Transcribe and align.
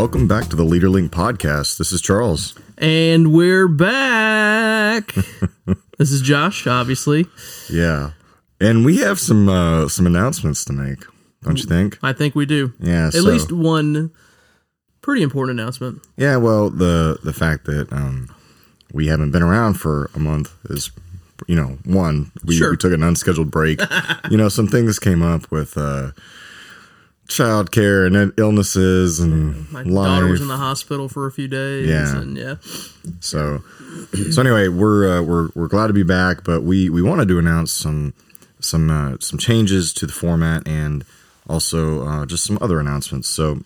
welcome 0.00 0.26
back 0.26 0.48
to 0.48 0.56
the 0.56 0.64
LeaderLink 0.64 1.10
podcast. 1.10 1.76
This 1.76 1.92
is 1.92 2.00
Charles. 2.00 2.58
And 2.78 3.34
we're 3.34 3.68
back. 3.68 5.12
this 5.98 6.10
is 6.10 6.22
Josh, 6.22 6.66
obviously. 6.66 7.26
Yeah, 7.68 8.12
and 8.58 8.82
we 8.82 8.96
have 9.00 9.20
some 9.20 9.50
uh, 9.50 9.88
some 9.88 10.06
announcements 10.06 10.64
to 10.64 10.72
make. 10.72 11.04
Don't 11.42 11.58
you 11.58 11.64
think? 11.66 11.98
I 12.02 12.14
think 12.14 12.34
we 12.34 12.46
do. 12.46 12.72
Yeah, 12.80 13.08
At 13.08 13.12
so- 13.12 13.20
least 13.24 13.52
one 13.52 14.10
pretty 15.02 15.22
important 15.22 15.60
announcement. 15.60 16.00
Yeah, 16.16 16.38
well, 16.38 16.70
the 16.70 17.18
the 17.22 17.34
fact 17.34 17.66
that 17.66 17.92
um, 17.92 18.34
we 18.94 19.08
haven't 19.08 19.32
been 19.32 19.42
around 19.42 19.74
for 19.74 20.10
a 20.14 20.18
month 20.18 20.50
is, 20.70 20.90
you 21.46 21.54
know, 21.54 21.76
one 21.84 22.32
we, 22.42 22.56
Sure. 22.56 22.70
we 22.70 22.78
took 22.78 22.94
an 22.94 23.02
unscheduled 23.02 23.50
break. 23.50 23.78
you 24.30 24.38
know, 24.38 24.48
some 24.48 24.66
things 24.66 24.98
came 24.98 25.20
up 25.22 25.50
with 25.50 25.76
uh, 25.76 26.12
child 27.30 27.70
care 27.70 28.04
and 28.04 28.32
illnesses 28.36 29.20
and 29.20 29.70
My 29.72 29.82
life. 29.82 30.06
daughter 30.20 30.26
was 30.28 30.40
in 30.42 30.48
the 30.48 30.56
hospital 30.56 31.08
for 31.08 31.26
a 31.26 31.32
few 31.32 31.48
days. 31.48 31.88
Yeah. 31.88 32.16
And 32.20 32.36
yeah. 32.36 32.56
So, 33.20 33.62
so 34.30 34.40
anyway, 34.42 34.68
we're 34.68 35.18
uh, 35.18 35.22
we're 35.22 35.48
we're 35.54 35.68
glad 35.68 35.86
to 35.86 35.92
be 35.92 36.02
back, 36.02 36.44
but 36.44 36.62
we 36.62 36.90
we 36.90 37.00
wanted 37.02 37.28
to 37.28 37.38
announce 37.38 37.72
some 37.72 38.12
some 38.60 38.90
uh, 38.90 39.16
some 39.20 39.38
changes 39.38 39.92
to 39.94 40.06
the 40.06 40.12
format 40.12 40.66
and 40.68 41.04
also 41.48 42.06
uh, 42.06 42.26
just 42.26 42.44
some 42.44 42.58
other 42.60 42.78
announcements. 42.80 43.28
So, 43.28 43.60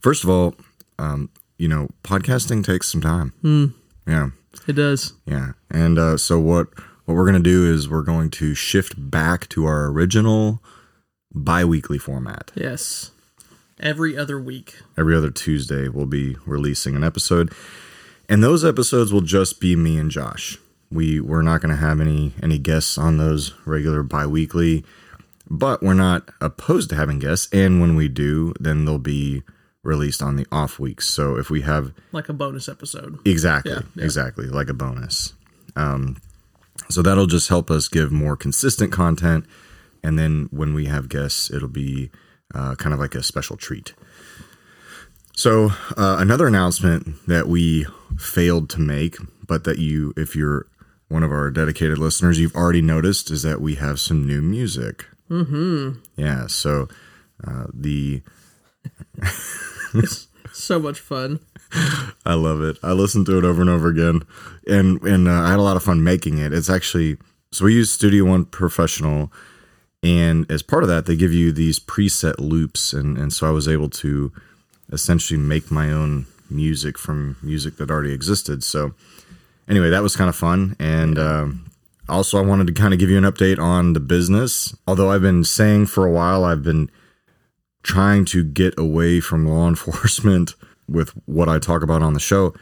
first 0.00 0.24
of 0.24 0.30
all, 0.30 0.54
um, 0.98 1.28
you 1.58 1.68
know, 1.68 1.88
podcasting 2.02 2.64
takes 2.64 2.90
some 2.90 3.00
time. 3.00 3.74
Yeah, 4.06 4.30
It 4.66 4.74
does. 4.74 5.12
yeah, 5.26 5.52
and 5.70 5.98
uh, 5.98 6.16
so 6.16 6.38
what 6.38 6.68
what 7.04 7.14
we're 7.14 7.26
gonna 7.26 7.38
do 7.40 7.70
is 7.72 7.88
we're 7.88 8.02
going 8.02 8.30
to 8.32 8.54
shift 8.54 8.94
back 9.10 9.48
to 9.50 9.66
our 9.66 9.86
original 9.86 10.62
bi-weekly 11.36 11.98
format. 11.98 12.50
Yes. 12.56 13.10
Every 13.78 14.16
other 14.16 14.40
week. 14.40 14.74
every 14.96 15.14
other 15.14 15.30
Tuesday 15.30 15.86
we'll 15.88 16.06
be 16.06 16.36
releasing 16.46 16.96
an 16.96 17.04
episode. 17.04 17.52
And 18.28 18.42
those 18.42 18.64
episodes 18.64 19.12
will 19.12 19.20
just 19.20 19.60
be 19.60 19.76
me 19.76 19.98
and 19.98 20.10
Josh. 20.10 20.58
We 20.90 21.20
we're 21.20 21.42
not 21.42 21.60
going 21.60 21.74
to 21.74 21.80
have 21.80 22.00
any 22.00 22.32
any 22.42 22.58
guests 22.58 22.96
on 22.96 23.18
those 23.18 23.52
regular 23.66 24.02
bi-weekly, 24.02 24.84
but 25.50 25.82
we're 25.82 25.94
not 25.94 26.30
opposed 26.40 26.88
to 26.90 26.96
having 26.96 27.18
guests 27.18 27.48
and 27.52 27.80
when 27.80 27.94
we 27.96 28.08
do, 28.08 28.54
then 28.58 28.84
they'll 28.86 28.98
be 28.98 29.42
released 29.82 30.22
on 30.22 30.36
the 30.36 30.46
off 30.50 30.78
weeks. 30.80 31.06
So 31.06 31.36
if 31.36 31.50
we 31.50 31.60
have 31.62 31.92
Like 32.12 32.28
a 32.28 32.32
bonus 32.32 32.68
episode. 32.68 33.18
exactly 33.26 33.72
Yeah, 33.72 33.82
yeah. 33.94 34.04
exactly 34.04 34.46
like 34.46 34.68
a 34.70 34.74
bonus. 34.74 35.34
Um 35.76 36.16
so 36.88 37.02
that'll 37.02 37.26
just 37.26 37.48
help 37.48 37.70
us 37.70 37.88
give 37.88 38.10
more 38.10 38.36
consistent 38.36 38.90
content 38.92 39.44
and 40.06 40.18
then 40.18 40.48
when 40.50 40.74
we 40.74 40.86
have 40.86 41.08
guests 41.08 41.50
it'll 41.50 41.68
be 41.68 42.10
uh, 42.54 42.74
kind 42.76 42.94
of 42.94 43.00
like 43.00 43.14
a 43.14 43.22
special 43.22 43.56
treat. 43.56 43.94
So 45.34 45.70
uh, 45.96 46.16
another 46.18 46.46
announcement 46.46 47.26
that 47.26 47.48
we 47.48 47.86
failed 48.16 48.70
to 48.70 48.80
make, 48.80 49.16
but 49.46 49.64
that 49.64 49.78
you, 49.78 50.14
if 50.16 50.34
you're 50.34 50.66
one 51.08 51.22
of 51.22 51.30
our 51.30 51.50
dedicated 51.50 51.98
listeners, 51.98 52.38
you've 52.38 52.54
already 52.54 52.80
noticed, 52.80 53.30
is 53.30 53.42
that 53.42 53.60
we 53.60 53.74
have 53.74 54.00
some 54.00 54.26
new 54.26 54.40
music. 54.40 55.04
Mm-hmm. 55.28 56.00
Yeah. 56.16 56.46
So 56.46 56.88
uh, 57.46 57.66
the 57.74 58.22
So 60.52 60.78
much 60.78 61.00
fun. 61.00 61.40
I 62.24 62.32
love 62.34 62.62
it. 62.62 62.78
I 62.82 62.92
listened 62.92 63.26
to 63.26 63.36
it 63.36 63.44
over 63.44 63.60
and 63.60 63.68
over 63.68 63.88
again, 63.88 64.22
and 64.66 65.02
and 65.02 65.28
uh, 65.28 65.42
I 65.42 65.50
had 65.50 65.58
a 65.58 65.62
lot 65.62 65.76
of 65.76 65.82
fun 65.82 66.02
making 66.02 66.38
it. 66.38 66.54
It's 66.54 66.70
actually 66.70 67.18
so 67.52 67.66
we 67.66 67.74
use 67.74 67.90
Studio 67.90 68.24
One 68.24 68.46
Professional, 68.46 69.30
and 70.02 70.50
as 70.50 70.62
part 70.62 70.82
of 70.82 70.88
that, 70.88 71.06
they 71.06 71.16
give 71.16 71.32
you 71.32 71.52
these 71.52 71.78
preset 71.78 72.38
loops, 72.38 72.92
and 72.92 73.18
and 73.18 73.32
so 73.32 73.46
I 73.46 73.50
was 73.50 73.68
able 73.68 73.90
to 73.90 74.32
essentially 74.92 75.38
make 75.38 75.70
my 75.70 75.90
own 75.90 76.26
music 76.48 76.96
from 76.96 77.36
music 77.42 77.76
that 77.76 77.90
already 77.90 78.12
existed. 78.12 78.62
So 78.62 78.94
anyway, 79.68 79.90
that 79.90 80.02
was 80.02 80.16
kind 80.16 80.28
of 80.28 80.36
fun, 80.36 80.76
and. 80.78 81.18
Um, 81.18 81.62
also, 82.08 82.38
I 82.38 82.42
wanted 82.42 82.68
to 82.68 82.72
kind 82.72 82.94
of 82.94 83.00
give 83.00 83.10
you 83.10 83.18
an 83.18 83.24
update 83.24 83.58
on 83.58 83.92
the 83.92 84.00
business. 84.00 84.76
Although 84.86 85.10
I've 85.10 85.22
been 85.22 85.42
saying 85.42 85.86
for 85.86 86.06
a 86.06 86.10
while, 86.10 86.44
I've 86.44 86.62
been 86.62 86.90
trying 87.82 88.24
to 88.26 88.44
get 88.44 88.78
away 88.78 89.20
from 89.20 89.46
law 89.46 89.68
enforcement 89.68 90.54
with 90.88 91.10
what 91.26 91.48
I 91.48 91.58
talk 91.58 91.82
about 91.82 92.02
on 92.02 92.14
the 92.14 92.20
show. 92.20 92.54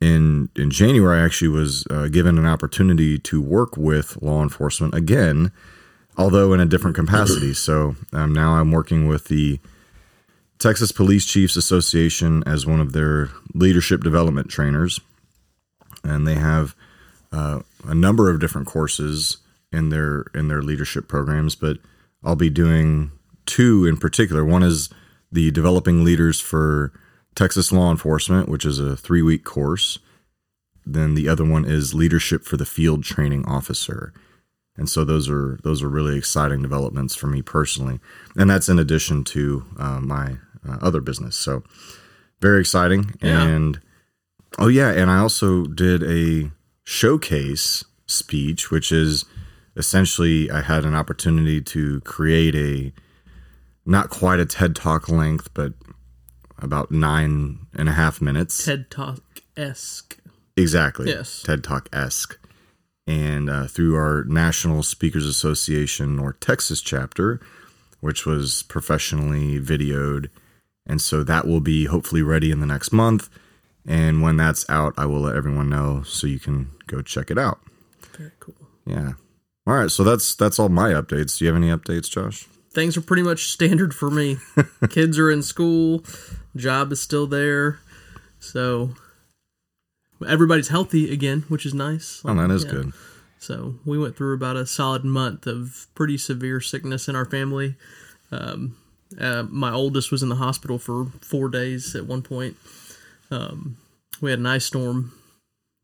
In 0.00 0.50
in 0.54 0.70
January, 0.70 1.20
I 1.20 1.24
actually 1.24 1.48
was 1.48 1.86
uh, 1.88 2.08
given 2.08 2.36
an 2.36 2.46
opportunity 2.46 3.18
to 3.18 3.40
work 3.40 3.76
with 3.78 4.20
law 4.20 4.42
enforcement 4.42 4.94
again, 4.94 5.52
although 6.16 6.52
in 6.52 6.60
a 6.60 6.66
different 6.66 6.96
capacity. 6.96 7.52
So 7.54 7.96
um, 8.12 8.32
now 8.32 8.54
I'm 8.54 8.72
working 8.72 9.06
with 9.06 9.26
the 9.26 9.60
Texas 10.58 10.92
Police 10.92 11.26
Chiefs 11.26 11.56
Association 11.56 12.42
as 12.46 12.66
one 12.66 12.80
of 12.80 12.92
their 12.92 13.30
leadership 13.54 14.02
development 14.02 14.48
trainers, 14.48 15.00
and 16.02 16.26
they 16.26 16.34
have 16.34 16.74
uh, 17.32 17.60
a 17.84 17.94
number 17.94 18.30
of 18.30 18.40
different 18.40 18.66
courses 18.66 19.38
in 19.72 19.90
their 19.90 20.26
in 20.34 20.48
their 20.48 20.62
leadership 20.62 21.08
programs. 21.08 21.54
But 21.54 21.78
I'll 22.24 22.36
be 22.36 22.50
doing 22.50 23.10
two 23.44 23.84
in 23.84 23.98
particular. 23.98 24.44
One 24.44 24.62
is 24.62 24.88
the 25.30 25.50
developing 25.50 26.04
leaders 26.04 26.40
for 26.40 26.92
Texas 27.34 27.70
law 27.70 27.90
enforcement, 27.90 28.48
which 28.48 28.64
is 28.64 28.78
a 28.78 28.96
three 28.96 29.22
week 29.22 29.44
course. 29.44 29.98
Then 30.86 31.14
the 31.14 31.28
other 31.28 31.44
one 31.44 31.64
is 31.64 31.94
leadership 31.94 32.44
for 32.44 32.56
the 32.56 32.64
field 32.64 33.04
training 33.04 33.44
officer. 33.44 34.14
And 34.76 34.88
so 34.88 35.04
those 35.04 35.28
are 35.28 35.58
those 35.62 35.82
are 35.82 35.88
really 35.88 36.18
exciting 36.18 36.62
developments 36.62 37.14
for 37.14 37.26
me 37.26 37.42
personally, 37.42 37.98
and 38.36 38.50
that's 38.50 38.68
in 38.68 38.78
addition 38.78 39.24
to 39.24 39.64
uh, 39.78 40.00
my 40.00 40.36
uh, 40.68 40.78
other 40.82 41.00
business. 41.00 41.36
So 41.36 41.62
very 42.40 42.60
exciting. 42.60 43.14
Yeah. 43.22 43.42
And 43.42 43.80
oh 44.58 44.68
yeah, 44.68 44.90
and 44.90 45.10
I 45.10 45.18
also 45.18 45.64
did 45.64 46.02
a 46.02 46.50
showcase 46.84 47.84
speech, 48.06 48.70
which 48.70 48.92
is 48.92 49.24
essentially 49.76 50.50
I 50.50 50.62
had 50.62 50.84
an 50.84 50.94
opportunity 50.94 51.60
to 51.62 52.00
create 52.02 52.54
a 52.54 52.92
not 53.84 54.10
quite 54.10 54.40
a 54.40 54.46
TED 54.46 54.74
Talk 54.76 55.08
length, 55.08 55.52
but 55.54 55.72
about 56.58 56.90
nine 56.90 57.66
and 57.74 57.88
a 57.88 57.92
half 57.92 58.20
minutes. 58.20 58.64
TED 58.64 58.90
Talk 58.90 59.22
esque. 59.56 60.18
Exactly. 60.56 61.08
Yes. 61.08 61.42
TED 61.42 61.62
Talk 61.62 61.88
esque. 61.92 62.38
And 63.06 63.48
uh, 63.48 63.66
through 63.66 63.94
our 63.94 64.24
National 64.24 64.82
Speakers 64.82 65.24
Association 65.24 66.18
or 66.18 66.32
Texas 66.34 66.80
chapter, 66.80 67.40
which 68.00 68.26
was 68.26 68.64
professionally 68.64 69.60
videoed. 69.60 70.28
And 70.86 71.00
so 71.00 71.22
that 71.22 71.46
will 71.46 71.60
be 71.60 71.84
hopefully 71.86 72.22
ready 72.22 72.50
in 72.50 72.60
the 72.60 72.66
next 72.66 72.92
month. 72.92 73.28
And 73.86 74.22
when 74.22 74.36
that's 74.36 74.68
out, 74.68 74.94
I 74.96 75.06
will 75.06 75.20
let 75.20 75.36
everyone 75.36 75.68
know 75.68 76.02
so 76.02 76.26
you 76.26 76.40
can 76.40 76.72
go 76.86 77.02
check 77.02 77.30
it 77.30 77.38
out. 77.38 77.60
Very 78.16 78.32
cool. 78.40 78.54
Yeah. 78.84 79.12
All 79.66 79.74
right. 79.74 79.90
So 79.90 80.02
that's 80.04 80.34
that's 80.34 80.58
all 80.58 80.68
my 80.68 80.90
updates. 80.90 81.38
Do 81.38 81.44
you 81.44 81.52
have 81.52 81.62
any 81.62 81.70
updates, 81.70 82.10
Josh? 82.10 82.48
Things 82.72 82.96
are 82.96 83.02
pretty 83.02 83.22
much 83.22 83.50
standard 83.50 83.94
for 83.94 84.10
me. 84.10 84.38
Kids 84.90 85.18
are 85.18 85.30
in 85.30 85.42
school, 85.42 86.04
job 86.54 86.92
is 86.92 87.00
still 87.00 87.26
there. 87.26 87.78
So 88.38 88.90
everybody's 90.26 90.68
healthy 90.68 91.12
again, 91.12 91.44
which 91.48 91.66
is 91.66 91.74
nice. 91.74 92.22
Oh, 92.24 92.34
that 92.34 92.50
is 92.50 92.64
Yeah. 92.64 92.70
good. 92.70 92.92
So 93.38 93.74
we 93.84 93.98
went 93.98 94.16
through 94.16 94.34
about 94.34 94.56
a 94.56 94.66
solid 94.66 95.04
month 95.04 95.46
of 95.46 95.86
pretty 95.94 96.16
severe 96.18 96.60
sickness 96.60 97.08
in 97.08 97.14
our 97.16 97.24
family. 97.26 97.74
Um, 98.32 98.76
uh, 99.20 99.44
my 99.48 99.70
oldest 99.72 100.10
was 100.10 100.22
in 100.22 100.28
the 100.28 100.36
hospital 100.36 100.78
for 100.78 101.06
four 101.20 101.48
days 101.48 101.94
at 101.94 102.06
one 102.06 102.22
point. 102.22 102.56
Um, 103.30 103.76
we 104.20 104.30
had 104.30 104.38
an 104.40 104.46
ice 104.46 104.64
storm, 104.64 105.12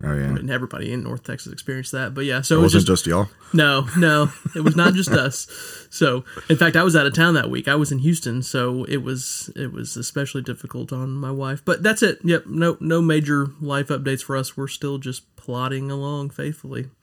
Oh 0.05 0.15
yeah. 0.17 0.25
and 0.37 0.51
everybody 0.51 0.93
in 0.93 1.03
North 1.05 1.23
Texas 1.25 1.53
experienced 1.53 1.93
that. 1.93 2.13
But 2.15 2.25
yeah, 2.25 2.41
so 2.41 2.57
It 2.57 2.59
it 2.59 2.63
was 2.63 2.75
wasn't 2.75 2.89
just 2.89 3.05
just 3.05 3.07
y'all. 3.07 3.29
no, 3.53 3.87
no, 3.97 4.31
it 4.57 4.61
was 4.65 4.75
not 4.75 4.95
just 4.95 5.11
us. 5.27 5.47
So, 5.91 6.25
in 6.49 6.57
fact, 6.57 6.75
I 6.77 6.83
was 6.83 6.97
out 6.97 7.07
of 7.07 7.15
town 7.15 7.35
that 7.35 7.51
week. 7.51 7.69
I 7.69 7.75
was 7.77 7.93
in 7.93 7.99
Houston, 8.01 8.43
so 8.43 8.85
it 8.85 8.99
was 8.99 9.51
it 9.55 9.73
was 9.73 9.97
especially 9.97 10.43
difficult 10.43 10.93
on 10.93 11.11
my 11.17 11.31
wife. 11.31 11.65
But 11.65 11.83
that's 11.83 12.03
it. 12.03 12.19
Yep, 12.25 12.47
no 12.47 12.77
no 12.81 13.01
major 13.01 13.49
life 13.61 13.89
updates 13.89 14.23
for 14.25 14.37
us. 14.37 14.57
We're 14.57 14.69
still 14.69 14.99
just 14.99 15.35
plodding 15.37 15.91
along 15.91 16.31
faithfully. 16.31 16.87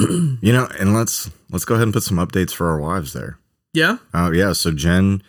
You 0.00 0.52
know, 0.52 0.66
and 0.78 0.94
let's 0.94 1.30
let's 1.50 1.64
go 1.64 1.74
ahead 1.74 1.84
and 1.84 1.92
put 1.92 2.02
some 2.02 2.16
updates 2.16 2.52
for 2.52 2.68
our 2.68 2.80
wives 2.80 3.12
there. 3.12 3.38
Yeah, 3.72 3.98
Oh 4.12 4.32
yeah, 4.32 4.52
so 4.54 4.72
Jenn 4.72 5.22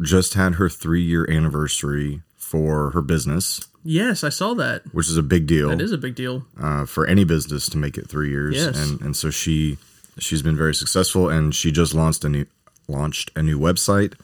just 0.00 0.34
had 0.34 0.54
her 0.54 0.68
three 0.70 1.02
year 1.02 1.28
anniversary 1.30 2.22
for 2.36 2.90
her 2.92 3.02
business, 3.02 3.60
yes, 3.84 4.24
I 4.24 4.30
saw 4.30 4.54
that. 4.54 4.82
which 4.92 5.08
is 5.08 5.16
a 5.16 5.22
big 5.22 5.46
deal 5.46 5.68
That 5.68 5.80
is 5.80 5.92
a 5.92 5.98
big 5.98 6.14
deal. 6.14 6.44
uh, 6.60 6.84
for 6.86 7.06
any 7.06 7.24
business 7.24 7.68
to 7.70 7.78
make 7.78 7.96
it 7.98 8.08
three 8.08 8.30
years. 8.30 8.54
Yes. 8.56 8.76
And 8.90 9.00
and 9.00 9.16
so 9.16 9.30
she 9.30 9.78
she's 10.18 10.42
been 10.42 10.56
very 10.56 10.74
successful, 10.74 11.28
and 11.28 11.54
she 11.54 11.70
just 11.70 11.94
launched 11.94 12.24
a 12.24 12.28
new 12.28 12.46
launched 12.88 13.30
a 13.36 13.42
new 13.42 13.58
website, 13.58 14.14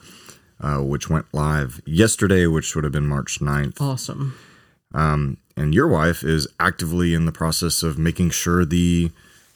uh, 0.61 0.79
which 0.79 1.09
went 1.09 1.27
live 1.33 1.81
yesterday, 1.87 2.47
which 2.47 2.75
would 2.75 2.85
have 2.85 2.93
been 2.93 3.07
March 3.07 3.41
9th. 3.41 3.81
Awesome. 3.81 4.35
and 4.93 5.75
your 5.75 5.89
wife 5.89 6.23
is 6.25 6.49
actively 6.59 7.13
in 7.15 7.27
the 7.27 7.33
process 7.33 7.83
of 7.83 7.99
making 7.99 8.31
sure 8.31 8.65
the 8.65 9.11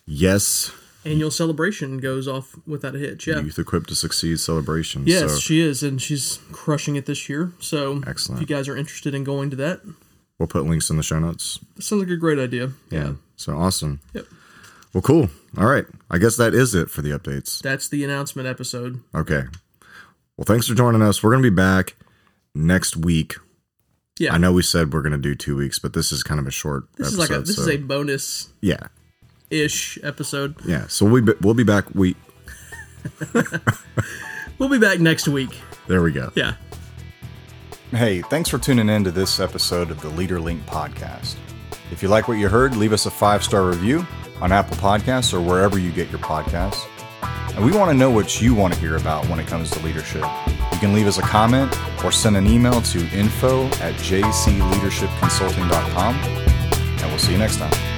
yes 0.06 0.70
annual 1.04 1.30
celebration 1.30 1.98
goes 1.98 2.26
off 2.28 2.54
without 2.66 2.94
a 2.94 2.98
hitch. 2.98 3.26
Yeah. 3.26 3.40
Youth 3.40 3.58
Equipped 3.58 3.88
to 3.88 3.94
Succeed 3.94 4.40
celebration. 4.40 5.04
Yes, 5.06 5.32
so 5.32 5.38
she 5.38 5.60
is, 5.60 5.82
and 5.82 6.00
she's 6.00 6.38
crushing 6.52 6.96
it 6.96 7.06
this 7.06 7.28
year. 7.28 7.52
So, 7.60 8.02
Excellent. 8.06 8.42
if 8.42 8.48
you 8.48 8.56
guys 8.56 8.68
are 8.68 8.76
interested 8.76 9.14
in 9.14 9.24
going 9.24 9.50
to 9.50 9.56
that, 9.56 9.80
we'll 10.38 10.46
put 10.48 10.64
links 10.66 10.90
in 10.90 10.96
the 10.96 11.02
show 11.02 11.18
notes. 11.18 11.58
that 11.76 11.82
sounds 11.82 12.02
like 12.02 12.10
a 12.10 12.16
great 12.16 12.38
idea. 12.38 12.72
Yeah. 12.90 13.14
So 13.36 13.56
awesome. 13.56 14.00
Yep. 14.14 14.26
Well, 14.92 15.02
cool. 15.02 15.28
All 15.58 15.66
right. 15.66 15.86
I 16.10 16.18
guess 16.18 16.36
that 16.36 16.54
is 16.54 16.74
it 16.74 16.88
for 16.88 17.02
the 17.02 17.10
updates. 17.10 17.60
That's 17.60 17.88
the 17.88 18.04
announcement 18.04 18.46
episode. 18.48 19.00
Okay. 19.14 19.42
Well, 20.36 20.44
thanks 20.44 20.68
for 20.68 20.74
joining 20.74 21.02
us. 21.02 21.22
We're 21.22 21.30
going 21.32 21.42
to 21.42 21.50
be 21.50 21.54
back 21.54 21.96
next 22.54 22.96
week. 22.96 23.34
Yeah. 24.18 24.32
I 24.32 24.38
know 24.38 24.52
we 24.52 24.62
said 24.62 24.92
we're 24.92 25.02
going 25.02 25.10
to 25.12 25.18
do 25.18 25.34
two 25.34 25.56
weeks, 25.56 25.80
but 25.80 25.92
this 25.92 26.12
is 26.12 26.22
kind 26.22 26.38
of 26.38 26.46
a 26.46 26.50
short 26.52 26.84
This 26.96 27.08
is 27.08 27.18
like 27.18 27.30
a 27.30 27.40
this 27.40 27.56
so- 27.56 27.62
is 27.62 27.68
a 27.68 27.76
bonus 27.78 28.48
yeah, 28.60 28.86
ish 29.50 29.98
episode. 30.02 30.54
yeah. 30.66 30.86
So 30.88 31.06
we'll 31.06 31.22
be 31.22 31.32
we'll 31.40 31.54
be 31.54 31.64
back. 31.64 31.86
We 31.94 32.16
We'll 34.58 34.68
be 34.68 34.78
back 34.78 35.00
next 35.00 35.26
week. 35.28 35.58
there 35.88 36.02
we 36.02 36.12
go. 36.12 36.30
Yeah. 36.34 36.54
Hey, 37.90 38.20
thanks 38.22 38.48
for 38.48 38.58
tuning 38.58 38.88
in 38.88 39.04
to 39.04 39.10
this 39.10 39.38
episode 39.40 39.90
of 39.90 40.00
the 40.00 40.08
LeaderLink 40.10 40.62
podcast. 40.64 41.36
If 41.92 42.02
you 42.02 42.08
like 42.08 42.28
what 42.28 42.38
you 42.38 42.48
heard, 42.48 42.76
leave 42.76 42.92
us 42.92 43.06
a 43.06 43.10
five 43.10 43.42
star 43.44 43.64
review 43.66 44.06
on 44.40 44.52
Apple 44.52 44.76
Podcasts 44.78 45.32
or 45.34 45.40
wherever 45.40 45.78
you 45.78 45.92
get 45.92 46.08
your 46.10 46.18
podcasts. 46.20 46.86
And 47.54 47.64
we 47.64 47.70
want 47.72 47.90
to 47.90 47.96
know 47.96 48.10
what 48.10 48.40
you 48.42 48.52
want 48.54 48.74
to 48.74 48.80
hear 48.80 48.96
about 48.96 49.28
when 49.28 49.38
it 49.38 49.46
comes 49.46 49.70
to 49.72 49.80
leadership. 49.84 50.24
You 50.72 50.78
can 50.80 50.92
leave 50.92 51.06
us 51.06 51.18
a 51.18 51.22
comment 51.22 51.72
or 52.04 52.10
send 52.10 52.36
an 52.36 52.46
email 52.48 52.80
to 52.80 53.06
info 53.16 53.66
at 53.66 53.94
jcleadershipconsulting.com. 53.94 56.14
And 56.16 57.02
we'll 57.10 57.18
see 57.18 57.30
you 57.32 57.38
next 57.38 57.58
time. 57.58 57.93